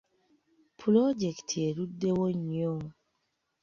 [0.79, 2.73] Pulojekiti eruddewo nnyo.